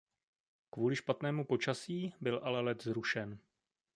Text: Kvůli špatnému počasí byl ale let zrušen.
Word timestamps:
Kvůli 0.69 0.95
špatnému 0.95 1.45
počasí 1.45 2.13
byl 2.21 2.41
ale 2.43 2.59
let 2.61 2.83
zrušen. 2.83 3.37